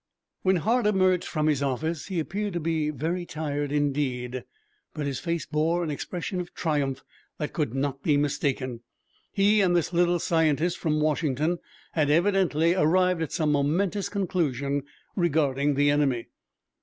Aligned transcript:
When 0.41 0.55
Hart 0.55 0.87
emerged 0.87 1.25
from 1.27 1.45
his 1.45 1.61
office 1.61 2.07
he 2.07 2.19
appeared 2.19 2.53
to 2.53 2.59
be 2.59 2.89
very 2.89 3.23
tired, 3.23 3.71
indeed, 3.71 4.43
but 4.95 5.05
his 5.05 5.19
face 5.19 5.45
bore 5.45 5.83
an 5.83 5.91
expression 5.91 6.39
of 6.41 6.55
triumph 6.55 7.03
that 7.37 7.53
could 7.53 7.75
not 7.75 8.01
be 8.01 8.17
mistaken. 8.17 8.79
He 9.31 9.61
and 9.61 9.75
this 9.75 9.93
little 9.93 10.17
scientist 10.17 10.79
from 10.79 11.01
Washington 11.01 11.59
had 11.91 12.09
evidently 12.09 12.73
arrived 12.73 13.21
at 13.21 13.31
some 13.31 13.51
momentous 13.51 14.09
conclusion 14.09 14.81
regarding 15.15 15.75
the 15.75 15.91
enemy. 15.91 16.29